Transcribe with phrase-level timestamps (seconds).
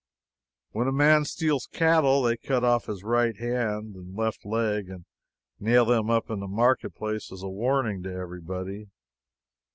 [0.71, 5.05] When a man steals cattle, they cut off his right hand and left leg and
[5.59, 8.87] nail them up in the marketplace as a warning to everybody.